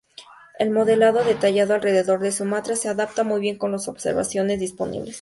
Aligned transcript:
El 0.57 0.71
modelado 0.71 1.23
detallado 1.23 1.75
alrededor 1.75 2.21
de 2.21 2.31
Sumatra, 2.31 2.75
se 2.75 2.89
adapta 2.89 3.23
muy 3.23 3.39
bien 3.39 3.59
con 3.59 3.71
las 3.71 3.87
observaciones 3.87 4.59
disponibles. 4.59 5.09